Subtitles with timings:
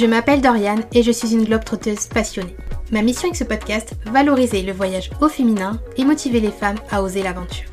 [0.00, 2.56] Je m'appelle Doriane et je suis une globe trotteuse passionnée.
[2.90, 7.02] Ma mission avec ce podcast, valoriser le voyage au féminin et motiver les femmes à
[7.02, 7.68] oser l'aventure.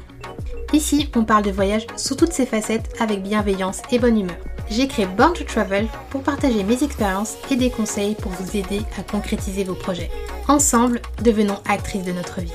[0.73, 4.35] Ici, on parle de voyage sous toutes ses facettes avec bienveillance et bonne humeur.
[4.69, 8.81] J'ai créé Born to Travel pour partager mes expériences et des conseils pour vous aider
[8.97, 10.11] à concrétiser vos projets.
[10.49, 12.51] Ensemble, devenons actrices de notre vie.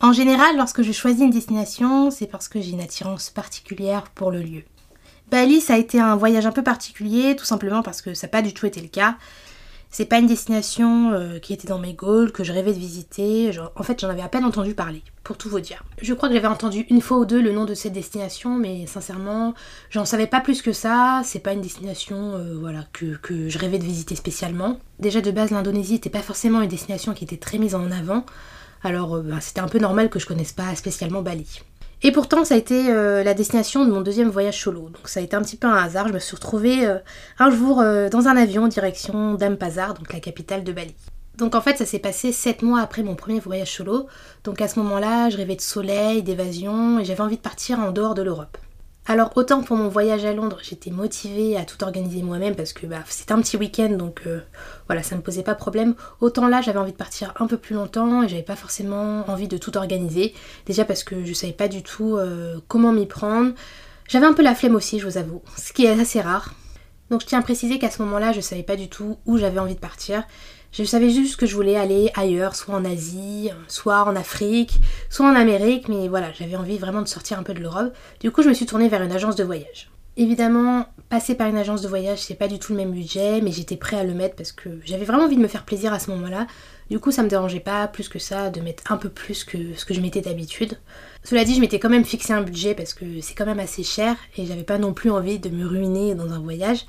[0.00, 4.32] En général, lorsque je choisis une destination, c'est parce que j'ai une attirance particulière pour
[4.32, 4.64] le lieu.
[5.30, 8.32] Bali, ça a été un voyage un peu particulier, tout simplement parce que ça n'a
[8.32, 9.16] pas du tout été le cas.
[9.94, 13.50] C'est pas une destination euh, qui était dans mes goals, que je rêvais de visiter.
[13.76, 15.84] en fait, j'en avais à peine entendu parler, pour tout vous dire.
[16.00, 18.86] Je crois que j'avais entendu une fois ou deux le nom de cette destination, mais
[18.86, 19.52] sincèrement,
[19.90, 21.20] j'en savais pas plus que ça.
[21.26, 24.80] C'est pas une destination euh, voilà, que, je rêvais de visiter spécialement.
[24.98, 28.24] Déjà, de base, l'Indonésie n'était pas forcément une destination qui était très mise en avant.
[28.82, 31.60] Alors, euh, bah, c'était un peu normal que je connaisse pas spécialement Bali.
[32.04, 34.88] Et pourtant, ça a été euh, la destination de mon deuxième voyage solo.
[34.88, 36.08] Donc ça a été un petit peu un hasard.
[36.08, 36.98] Je me suis retrouvée euh,
[37.38, 40.94] un jour euh, dans un avion en direction d'Ampazar, donc la capitale de Bali.
[41.38, 44.08] Donc en fait, ça s'est passé sept mois après mon premier voyage solo.
[44.42, 47.92] Donc à ce moment-là, je rêvais de soleil, d'évasion, et j'avais envie de partir en
[47.92, 48.58] dehors de l'Europe.
[49.06, 52.86] Alors autant pour mon voyage à Londres, j'étais motivée à tout organiser moi-même parce que
[52.86, 54.40] bah, c'était un petit week-end donc euh,
[54.86, 55.96] voilà, ça me posait pas problème.
[56.20, 59.48] Autant là, j'avais envie de partir un peu plus longtemps et j'avais pas forcément envie
[59.48, 60.34] de tout organiser.
[60.66, 63.52] Déjà parce que je savais pas du tout euh, comment m'y prendre.
[64.08, 66.54] J'avais un peu la flemme aussi, je vous avoue, ce qui est assez rare.
[67.10, 69.58] Donc je tiens à préciser qu'à ce moment-là, je savais pas du tout où j'avais
[69.58, 70.22] envie de partir.
[70.72, 75.26] Je savais juste que je voulais aller ailleurs, soit en Asie, soit en Afrique, soit
[75.26, 77.94] en Amérique, mais voilà, j'avais envie vraiment de sortir un peu de l'Europe.
[78.20, 79.90] Du coup, je me suis tournée vers une agence de voyage.
[80.16, 83.52] Évidemment, passer par une agence de voyage, c'est pas du tout le même budget, mais
[83.52, 85.98] j'étais prêt à le mettre parce que j'avais vraiment envie de me faire plaisir à
[85.98, 86.46] ce moment-là.
[86.90, 89.74] Du coup, ça me dérangeait pas plus que ça de mettre un peu plus que
[89.76, 90.78] ce que je mettais d'habitude.
[91.22, 93.82] Cela dit, je m'étais quand même fixé un budget parce que c'est quand même assez
[93.82, 96.86] cher et j'avais pas non plus envie de me ruiner dans un voyage.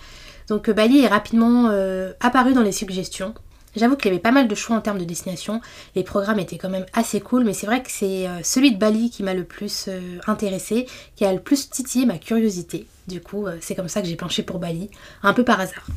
[0.48, 3.34] Donc Bali est rapidement euh, apparu dans les suggestions.
[3.76, 5.60] J'avoue qu'il y avait pas mal de choix en termes de destination.
[5.96, 8.78] Les programmes étaient quand même assez cool, mais c'est vrai que c'est euh, celui de
[8.78, 12.86] Bali qui m'a le plus euh, intéressé, qui a le plus titillé ma curiosité.
[13.08, 14.90] Du coup, euh, c'est comme ça que j'ai penché pour Bali,
[15.24, 15.88] un peu par hasard.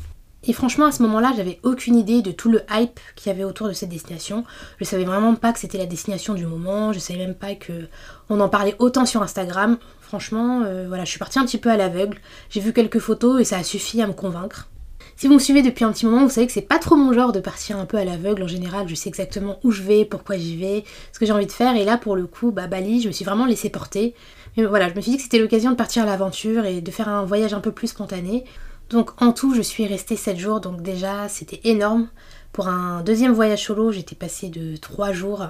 [0.43, 3.43] Et franchement, à ce moment-là, j'avais aucune idée de tout le hype qu'il y avait
[3.43, 4.43] autour de cette destination.
[4.79, 6.93] Je savais vraiment pas que c'était la destination du moment.
[6.93, 7.87] Je savais même pas que
[8.29, 9.77] on en parlait autant sur Instagram.
[9.99, 12.19] Franchement, voilà, je suis partie un petit peu à l'aveugle.
[12.49, 14.69] J'ai vu quelques photos et ça a suffi à me convaincre.
[15.15, 17.13] Si vous me suivez depuis un petit moment, vous savez que c'est pas trop mon
[17.13, 18.43] genre de partir un peu à l'aveugle.
[18.43, 21.45] En général, je sais exactement où je vais, pourquoi j'y vais, ce que j'ai envie
[21.45, 21.75] de faire.
[21.75, 24.13] Et là, pour le coup, bah, Bali, je me suis vraiment laissée porter.
[24.57, 26.91] Mais voilà, je me suis dit que c'était l'occasion de partir à l'aventure et de
[26.91, 28.43] faire un voyage un peu plus spontané.
[28.89, 32.07] Donc en tout, je suis restée 7 jours, donc déjà, c'était énorme.
[32.53, 35.47] Pour un deuxième voyage solo, j'étais passée de 3 jours,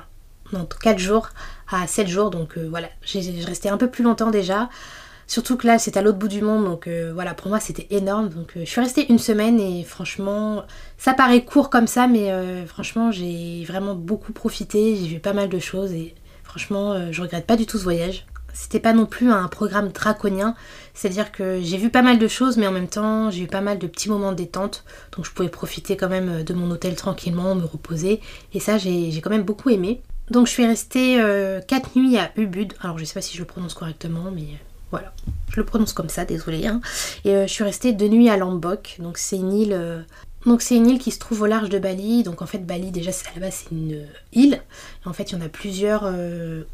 [0.51, 1.29] non, 4 jours
[1.69, 4.69] à 7 jours, donc euh, voilà, j'ai resté un peu plus longtemps déjà.
[5.27, 7.88] Surtout que là, c'est à l'autre bout du monde, donc euh, voilà, pour moi, c'était
[7.89, 8.29] énorme.
[8.29, 10.63] Donc euh, je suis restée une semaine et franchement,
[10.97, 14.95] ça paraît court comme ça, mais euh, franchement, j'ai vraiment beaucoup profité.
[14.95, 18.25] J'ai vu pas mal de choses et franchement, je regrette pas du tout ce voyage.
[18.53, 20.55] C'était pas non plus un programme draconien,
[20.95, 23.61] c'est-à-dire que j'ai vu pas mal de choses, mais en même temps, j'ai eu pas
[23.61, 24.83] mal de petits moments de détente,
[25.15, 28.19] donc je pouvais profiter quand même de mon hôtel tranquillement, me reposer,
[28.53, 30.01] et ça, j'ai quand même beaucoup aimé.
[30.31, 31.21] Donc je suis restée
[31.67, 34.47] 4 nuits à Ubud, alors je sais pas si je le prononce correctement, mais
[34.92, 35.14] voilà,
[35.52, 36.66] je le prononce comme ça, désolé.
[36.66, 36.81] Hein.
[37.25, 39.74] Et euh, je suis restée deux nuits à Lombok, donc c'est une île.
[39.74, 40.02] Euh,
[40.46, 42.24] donc c'est une île qui se trouve au large de Bali.
[42.24, 44.62] Donc en fait Bali déjà à la base c'est une euh, île.
[45.03, 46.09] En fait il y en a plusieurs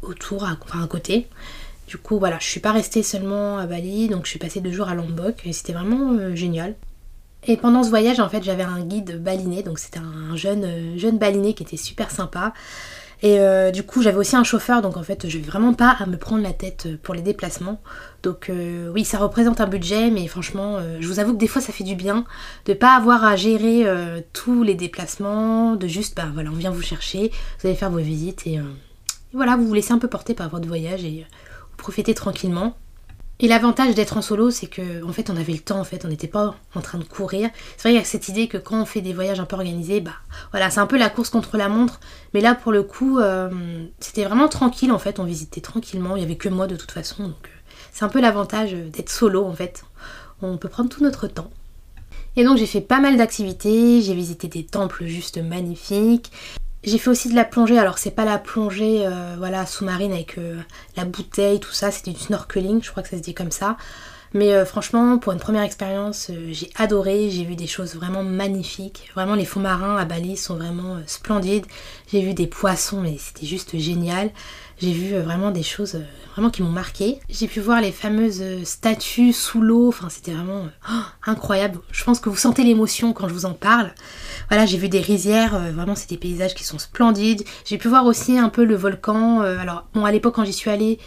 [0.02, 1.26] autour, enfin à côté.
[1.88, 4.72] Du coup voilà, je suis pas restée seulement à Bali, donc je suis passée deux
[4.72, 6.74] jours à Lombok et c'était vraiment génial.
[7.46, 11.18] Et pendant ce voyage en fait j'avais un guide baliné, donc c'était un jeune, jeune
[11.18, 12.54] baliné qui était super sympa.
[13.24, 15.96] Et euh, du coup, j'avais aussi un chauffeur, donc en fait, je vais vraiment pas
[15.98, 17.80] à me prendre la tête euh, pour les déplacements.
[18.22, 21.62] Donc euh, oui, ça représente un budget, mais franchement, je vous avoue que des fois,
[21.62, 22.26] ça fait du bien
[22.66, 23.86] de pas avoir à gérer
[24.34, 27.98] tous les déplacements, de juste, bah voilà, on vient vous chercher, vous allez faire vos
[27.98, 28.60] visites et,
[29.32, 31.26] voilà, vous vous laissez un peu porter par votre voyage et
[31.70, 32.76] vous profitez tranquillement.
[33.40, 35.80] Et l'avantage d'être en solo, c'est que en fait, on avait le temps.
[35.80, 37.50] En fait, on n'était pas en train de courir.
[37.76, 39.56] C'est vrai qu'il y a cette idée que quand on fait des voyages un peu
[39.56, 40.12] organisés, bah
[40.52, 41.98] voilà, c'est un peu la course contre la montre.
[42.32, 43.50] Mais là, pour le coup, euh,
[43.98, 44.92] c'était vraiment tranquille.
[44.92, 46.14] En fait, on visitait tranquillement.
[46.16, 49.10] Il y avait que moi de toute façon, donc euh, c'est un peu l'avantage d'être
[49.10, 49.44] solo.
[49.44, 49.84] En fait,
[50.40, 51.50] on peut prendre tout notre temps.
[52.36, 56.32] Et donc j'ai fait pas mal d'activités, j'ai visité des temples juste magnifiques,
[56.84, 60.38] j'ai fait aussi de la plongée, alors c'est pas la plongée euh, voilà, sous-marine avec
[60.38, 60.60] euh,
[60.96, 63.76] la bouteille, tout ça, c'est du snorkeling, je crois que ça se dit comme ça.
[64.34, 67.30] Mais franchement, pour une première expérience, j'ai adoré.
[67.30, 69.08] J'ai vu des choses vraiment magnifiques.
[69.14, 71.66] Vraiment, les fonds marins à Bali sont vraiment splendides.
[72.12, 74.30] J'ai vu des poissons, mais c'était juste génial.
[74.80, 76.00] J'ai vu vraiment des choses
[76.32, 77.20] vraiment qui m'ont marqué.
[77.28, 79.86] J'ai pu voir les fameuses statues sous l'eau.
[79.86, 81.78] Enfin, c'était vraiment oh, incroyable.
[81.92, 83.92] Je pense que vous sentez l'émotion quand je vous en parle.
[84.48, 85.56] Voilà, j'ai vu des rizières.
[85.72, 87.44] vraiment, c'est des paysages qui sont splendides.
[87.64, 89.42] J'ai pu voir aussi un peu le volcan.
[89.42, 90.98] alors, bon, à l'époque, quand j'y suis allée,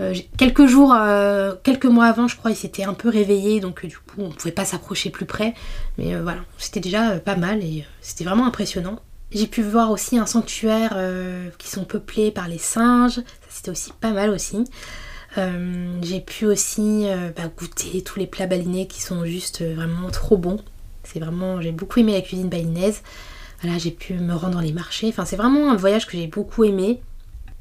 [0.00, 3.84] euh, quelques jours, euh, quelques mois avant, je crois, il s'était un peu réveillé, donc
[3.84, 5.54] euh, du coup, on pouvait pas s'approcher plus près.
[5.98, 9.00] Mais voilà, c'était déjà pas mal et c'était vraiment impressionnant.
[9.32, 10.96] J'ai pu voir aussi un sanctuaire
[11.58, 14.64] qui sont peuplés par les singes, c'était aussi pas mal aussi.
[15.36, 20.60] j'ai pu aussi bah, goûter tous les plats balinais qui sont juste vraiment trop bons.
[21.02, 23.02] C'est vraiment, j'ai beaucoup aimé la cuisine balinaise.
[23.62, 25.08] Voilà, j'ai pu me rendre dans les marchés.
[25.08, 27.00] Enfin, c'est vraiment un voyage que j'ai beaucoup aimé.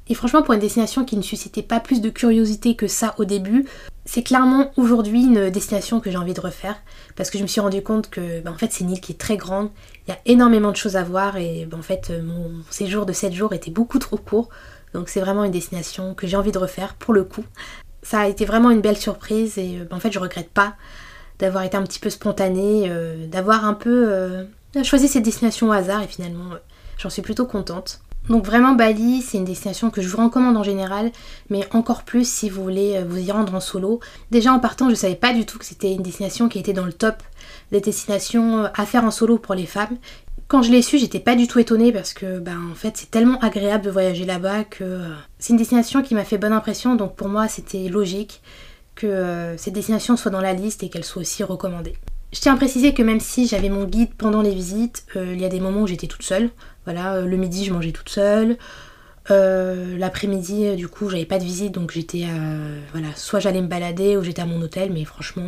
[0.07, 3.25] Et franchement, pour une destination qui ne suscitait pas plus de curiosité que ça au
[3.25, 3.65] début,
[4.05, 6.75] c'est clairement aujourd'hui une destination que j'ai envie de refaire
[7.15, 9.13] parce que je me suis rendu compte que bah, en fait c'est une île qui
[9.13, 9.71] est très grande,
[10.07, 13.13] il y a énormément de choses à voir et bah, en fait mon séjour de
[13.13, 14.49] 7 jours était beaucoup trop court.
[14.93, 17.43] Donc c'est vraiment une destination que j'ai envie de refaire pour le coup.
[18.03, 20.75] Ça a été vraiment une belle surprise et bah, en fait je regrette pas
[21.39, 24.43] d'avoir été un petit peu spontanée, euh, d'avoir un peu euh,
[24.83, 26.57] choisi cette destination au hasard et finalement euh,
[26.97, 28.01] j'en suis plutôt contente.
[28.29, 31.11] Donc vraiment Bali, c'est une destination que je vous recommande en général,
[31.49, 33.99] mais encore plus si vous voulez euh, vous y rendre en solo.
[34.31, 36.85] Déjà en partant, je savais pas du tout que c'était une destination qui était dans
[36.85, 37.21] le top
[37.71, 39.97] des destinations euh, à faire en solo pour les femmes.
[40.47, 43.11] Quand je l'ai su, j'étais pas du tout étonnée parce que ben en fait, c'est
[43.11, 46.95] tellement agréable de voyager là-bas que euh, c'est une destination qui m'a fait bonne impression,
[46.95, 48.41] donc pour moi, c'était logique
[48.95, 51.97] que cette destination soit dans la liste et qu'elle soit aussi recommandée.
[52.31, 55.43] Je tiens à préciser que même si j'avais mon guide pendant les visites, il y
[55.43, 56.49] a des moments où j'étais toute seule.
[56.85, 58.57] Voilà, euh, le midi, je mangeais toute seule.
[59.31, 62.25] Euh, l'après-midi, euh, du coup, j'avais pas de visite, donc j'étais
[62.91, 65.47] voilà, soit j'allais me balader ou j'étais à mon hôtel, mais franchement,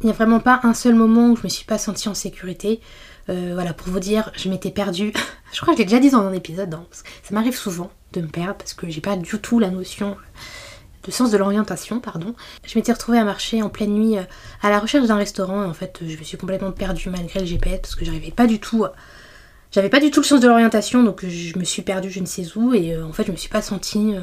[0.00, 2.14] il n'y a vraiment pas un seul moment où je me suis pas sentie en
[2.14, 2.80] sécurité.
[3.28, 5.12] voilà, pour vous dire, je m'étais perdue.
[5.52, 8.20] je crois que je l'ai déjà dit dans un épisode, hein, ça m'arrive souvent de
[8.20, 10.16] me perdre parce que j'ai pas du tout la notion
[11.04, 12.34] de sens de l'orientation, pardon.
[12.66, 14.16] Je m'étais retrouvée à marcher en pleine nuit
[14.60, 17.46] à la recherche d'un restaurant et en fait, je me suis complètement perdue malgré le
[17.46, 18.84] GPS parce que j'arrivais pas du tout
[19.72, 22.26] j'avais pas du tout le sens de l'orientation, donc je me suis perdue je ne
[22.26, 24.22] sais où, et euh, en fait je me suis pas sentie euh,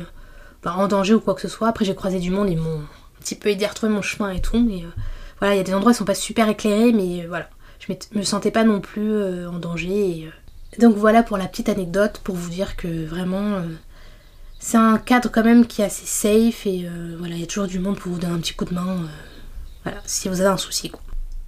[0.63, 1.69] bah, en danger ou quoi que ce soit.
[1.69, 4.31] Après j'ai croisé du monde, ils m'ont un petit peu aidé à retrouver mon chemin
[4.31, 4.89] et tout, mais euh,
[5.39, 7.49] voilà, il y a des endroits qui sont pas super éclairés, mais voilà,
[7.79, 10.29] je me sentais pas non plus en danger.
[10.79, 13.61] Donc voilà pour la petite anecdote, pour vous dire que vraiment
[14.59, 17.67] c'est un cadre quand même qui est assez safe, et voilà, il y a toujours
[17.67, 18.97] du monde pour vous donner un petit coup de main,
[19.83, 20.91] voilà, si vous avez un souci.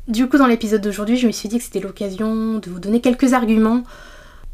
[0.10, 3.00] Du coup, dans l'épisode d'aujourd'hui, je me suis dit que c'était l'occasion de vous donner
[3.00, 3.84] quelques arguments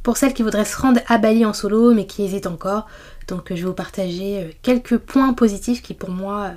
[0.03, 2.87] pour celles qui voudraient se rendre à Bali en solo mais qui hésitent encore.
[3.29, 6.53] Donc je vais vous partager euh, quelques points positifs qui pour moi euh,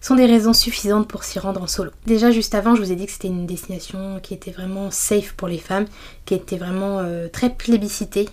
[0.00, 1.90] sont des raisons suffisantes pour s'y rendre en solo.
[2.06, 5.34] Déjà juste avant, je vous ai dit que c'était une destination qui était vraiment safe
[5.34, 5.84] pour les femmes,
[6.24, 8.30] qui était vraiment euh, très plébiscitée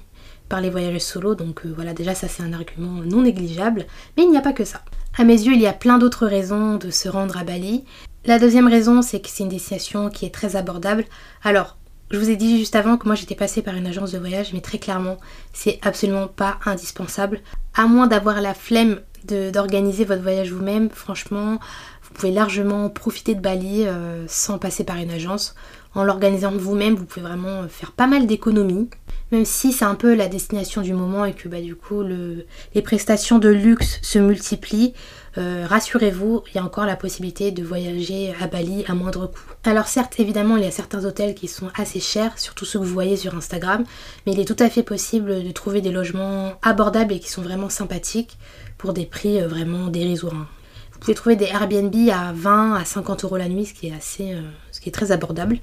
[0.47, 1.35] par les voyageurs solo.
[1.35, 3.85] Donc voilà, déjà ça c'est un argument non négligeable.
[4.15, 4.81] Mais il n'y a pas que ça.
[5.17, 7.85] À mes yeux, il y a plein d'autres raisons de se rendre à Bali.
[8.25, 11.05] La deuxième raison, c'est que c'est une destination qui est très abordable.
[11.41, 11.77] Alors,
[12.11, 14.51] je vous ai dit juste avant que moi j'étais passée par une agence de voyage,
[14.53, 15.17] mais très clairement,
[15.53, 17.39] c'est absolument pas indispensable.
[17.73, 21.59] À moins d'avoir la flemme d'organiser votre voyage vous-même, franchement,
[22.03, 25.55] vous pouvez largement profiter de Bali euh, sans passer par une agence.
[25.95, 28.89] En l'organisant vous-même, vous pouvez vraiment faire pas mal d'économies.
[29.31, 32.81] Même si c'est un peu la destination du moment et que bah, du coup les
[32.83, 34.93] prestations de luxe se multiplient,
[35.37, 39.53] euh, rassurez-vous, il y a encore la possibilité de voyager à Bali à moindre coût.
[39.63, 42.85] Alors certes, évidemment, il y a certains hôtels qui sont assez chers, surtout ceux que
[42.85, 43.83] vous voyez sur Instagram,
[44.25, 47.41] mais il est tout à fait possible de trouver des logements abordables et qui sont
[47.41, 48.37] vraiment sympathiques
[48.77, 50.47] pour des prix euh, vraiment dérisoires.
[50.93, 53.93] Vous pouvez trouver des Airbnb à 20 à 50 euros la nuit, ce qui est
[53.93, 55.59] assez, euh, ce qui est très abordable.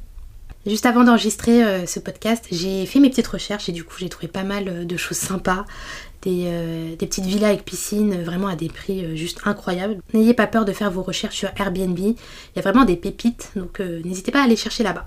[0.66, 4.28] Juste avant d'enregistrer ce podcast, j'ai fait mes petites recherches et du coup j'ai trouvé
[4.28, 5.64] pas mal de choses sympas.
[6.26, 9.98] Euh, des, petites villas avec piscine, euh, vraiment à des prix euh, juste incroyables.
[10.14, 12.14] N'ayez pas peur de faire vos recherches sur Airbnb, il
[12.56, 15.06] y a vraiment des pépites, donc n'hésitez pas à aller chercher là-bas.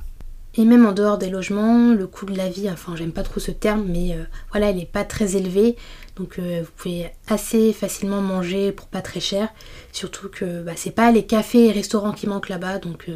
[0.58, 3.40] Et même en dehors des logements, le coût de la vie, enfin j'aime pas trop
[3.40, 4.18] ce terme, mais
[4.52, 5.76] voilà, il n'est pas très élevé.
[6.16, 9.50] Donc vous pouvez assez facilement manger pour pas très cher.
[9.92, 12.80] Surtout que bah, c'est pas les cafés et restaurants qui manquent là-bas.
[12.80, 13.10] Donc,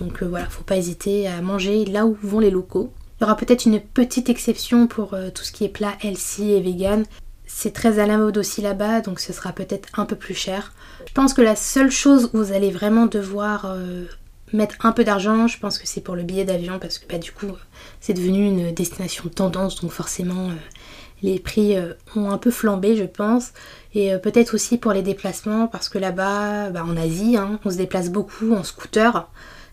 [0.00, 2.92] donc voilà, faut pas hésiter à manger là où vont les locaux.
[3.20, 6.60] Il y aura peut-être une petite exception pour tout ce qui est plat healthy et
[6.60, 7.04] vegan.
[7.54, 10.72] C'est très à la mode aussi là-bas, donc ce sera peut-être un peu plus cher.
[11.06, 14.06] Je pense que la seule chose où vous allez vraiment devoir euh,
[14.52, 17.18] mettre un peu d'argent, je pense que c'est pour le billet d'avion, parce que bah,
[17.18, 17.52] du coup,
[18.00, 20.54] c'est devenu une destination de tendance, donc forcément, euh,
[21.22, 21.76] les prix
[22.16, 23.52] ont un peu flambé, je pense.
[23.94, 27.76] Et peut-être aussi pour les déplacements, parce que là-bas, bah, en Asie, hein, on se
[27.76, 29.28] déplace beaucoup en scooter.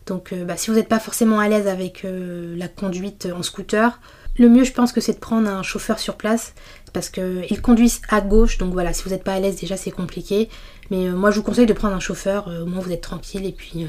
[0.05, 3.99] Donc bah, si vous n'êtes pas forcément à l'aise avec la conduite en scooter,
[4.39, 6.53] le mieux, je pense que c'est de prendre un chauffeur sur place
[6.93, 8.57] parce qu'ils conduisent à gauche.
[8.57, 10.49] Donc voilà, si vous n'êtes pas à l'aise, déjà c'est compliqué.
[10.89, 12.47] Mais euh, moi, je vous conseille de prendre un chauffeur.
[12.47, 13.45] Euh, au moins, vous êtes tranquille.
[13.45, 13.85] Et puis.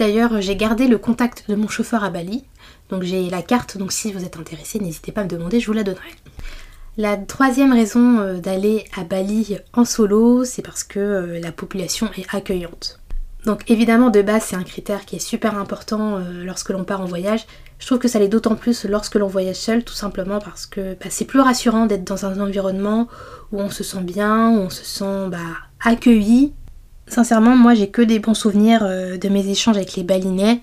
[0.00, 2.44] Euh, d'ailleurs, j'ai gardé le contact de mon chauffeur à Bali.
[2.88, 3.78] Donc j'ai la carte.
[3.78, 6.10] Donc si vous êtes intéressé, n'hésitez pas à me demander, je vous la donnerai.
[6.96, 13.00] La troisième raison d'aller à Bali en solo, c'est parce que la population est accueillante.
[13.46, 17.00] Donc évidemment de base c'est un critère qui est super important euh, lorsque l'on part
[17.00, 17.46] en voyage.
[17.78, 20.94] Je trouve que ça l'est d'autant plus lorsque l'on voyage seul tout simplement parce que
[20.94, 23.08] bah, c'est plus rassurant d'être dans un environnement
[23.52, 25.38] où on se sent bien, où on se sent bah,
[25.82, 26.52] accueilli.
[27.10, 30.60] Sincèrement moi j'ai que des bons souvenirs euh, de mes échanges avec les balinais.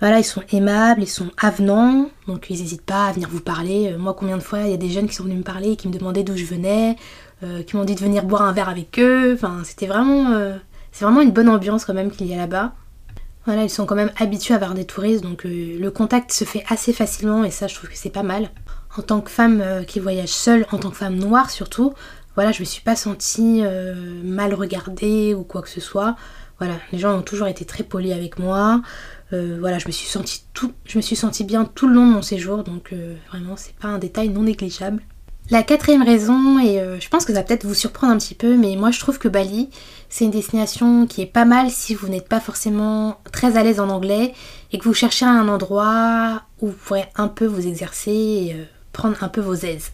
[0.00, 3.92] Voilà, ils sont aimables, ils sont avenants, donc ils n'hésitent pas à venir vous parler.
[3.92, 5.76] Euh, moi, combien de fois il y a des jeunes qui sont venus me parler,
[5.76, 6.96] qui me demandaient d'où je venais,
[7.66, 9.32] qui m'ont dit de venir boire un verre avec eux.
[9.34, 10.58] Enfin, c'était vraiment
[10.92, 12.72] c'est vraiment une bonne ambiance quand même qu'il y a là-bas.
[13.46, 16.44] Voilà, ils sont quand même habitués à avoir des touristes, donc euh, le contact se
[16.44, 18.50] fait assez facilement et ça je trouve que c'est pas mal.
[18.98, 21.94] En tant que femme euh, qui voyage seule, en tant que femme noire surtout,
[22.34, 26.16] voilà, je me suis pas sentie euh, mal regardée ou quoi que ce soit.
[26.58, 28.82] Voilà, les gens ont toujours été très polis avec moi.
[29.32, 30.06] voilà, je me suis
[31.16, 32.92] sentie bien tout le long de mon séjour, donc
[33.30, 35.02] vraiment c'est pas un détail non négligeable.
[35.50, 38.36] La quatrième raison, et euh, je pense que ça va peut-être vous surprendre un petit
[38.36, 39.68] peu, mais moi je trouve que Bali,
[40.08, 43.80] c'est une destination qui est pas mal si vous n'êtes pas forcément très à l'aise
[43.80, 44.32] en anglais
[44.70, 48.64] et que vous cherchez un endroit où vous pourrez un peu vous exercer et euh,
[48.92, 49.90] prendre un peu vos aises.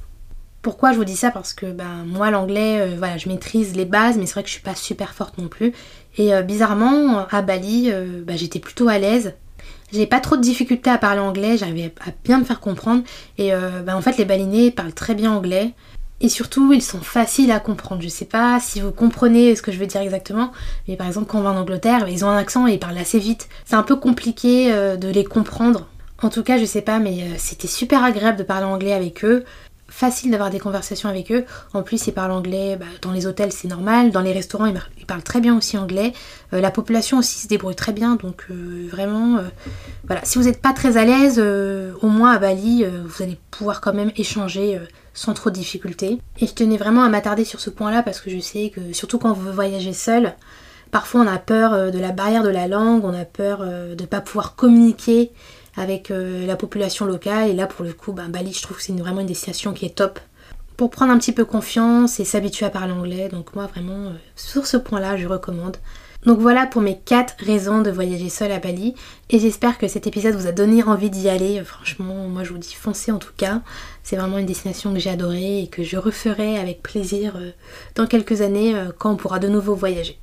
[0.66, 4.18] Pourquoi je vous dis ça Parce que ben, moi l'anglais, euh, je maîtrise les bases,
[4.18, 5.72] mais c'est vrai que je suis pas super forte non plus.
[6.18, 7.92] Et bizarrement, à Bali,
[8.24, 9.34] ben, j'étais plutôt à l'aise.
[9.92, 13.02] J'ai pas trop de difficultés à parler anglais, j'arrivais à bien me faire comprendre.
[13.38, 15.74] Et euh, bah, en fait, les balinés parlent très bien anglais.
[16.20, 18.02] Et surtout, ils sont faciles à comprendre.
[18.02, 20.50] Je sais pas si vous comprenez ce que je veux dire exactement,
[20.88, 22.96] mais par exemple, quand on va en Angleterre, ils ont un accent et ils parlent
[22.98, 23.48] assez vite.
[23.66, 25.88] C'est un peu compliqué euh, de les comprendre.
[26.22, 29.24] En tout cas, je sais pas, mais euh, c'était super agréable de parler anglais avec
[29.24, 29.44] eux
[29.96, 31.46] facile d'avoir des conversations avec eux.
[31.72, 34.10] En plus, ils parlent anglais bah, dans les hôtels, c'est normal.
[34.10, 36.12] Dans les restaurants, ils, parlent très bien aussi anglais.
[36.52, 38.16] Euh, la population aussi se débrouille très bien.
[38.16, 39.42] Donc, euh, vraiment, euh,
[40.06, 40.20] voilà.
[40.24, 43.94] Si vous n'êtes pas très à l'aise, au moins à Bali, vous allez pouvoir quand
[43.94, 44.78] même échanger
[45.14, 46.18] sans trop de difficultés.
[46.40, 49.18] Et je tenais vraiment à m'attarder sur ce point-là parce que je sais que, surtout
[49.18, 50.34] quand vous voyagez seul,
[50.90, 54.06] parfois on a peur de la barrière de la langue, on a peur de ne
[54.06, 55.32] pas pouvoir communiquer
[55.76, 57.50] avec euh, la population locale.
[57.50, 59.86] Et là, pour le coup, ben, Bali, je trouve que c'est vraiment une destination qui
[59.86, 60.18] est top
[60.76, 63.28] pour prendre un petit peu confiance et s'habituer à parler anglais.
[63.28, 65.76] Donc moi, vraiment, euh, sur ce point-là, je recommande.
[66.24, 68.94] Donc voilà pour mes 4 raisons de voyager seule à Bali.
[69.30, 71.62] Et j'espère que cet épisode vous a donné envie d'y aller.
[71.64, 73.62] Franchement, moi je vous dis foncez en tout cas.
[74.02, 77.52] C'est vraiment une destination que j'ai adorée et que je referai avec plaisir euh,
[77.94, 80.18] dans quelques années quand on pourra de nouveau voyager.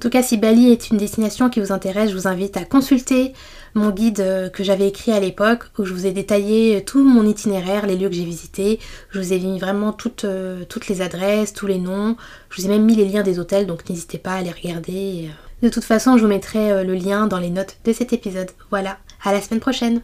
[0.00, 2.64] En tout cas, si Bali est une destination qui vous intéresse, je vous invite à
[2.64, 3.34] consulter
[3.74, 7.26] mon guide euh, que j'avais écrit à l'époque où je vous ai détaillé tout mon
[7.26, 8.80] itinéraire, les lieux que j'ai visités.
[9.10, 12.16] Je vous ai mis vraiment toutes, euh, toutes les adresses, tous les noms.
[12.48, 15.28] Je vous ai même mis les liens des hôtels, donc n'hésitez pas à les regarder.
[15.28, 15.66] Euh.
[15.66, 18.48] De toute façon, je vous mettrai le lien dans les notes de cet épisode.
[18.70, 20.00] Voilà, à la semaine prochaine.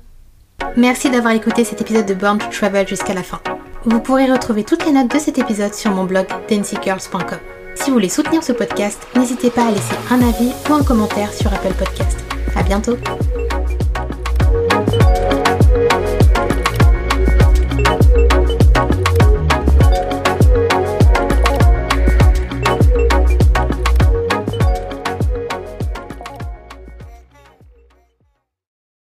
[0.77, 3.41] Merci d'avoir écouté cet épisode de Born to Travel jusqu'à la fin.
[3.87, 7.56] Vous pourrez retrouver toutes les notes de cet épisode sur mon blog dancygirls.com.
[7.77, 11.33] Si vous voulez soutenir ce podcast, n'hésitez pas à laisser un avis ou un commentaire
[11.33, 12.19] sur Apple Podcast.
[12.57, 12.97] À bientôt!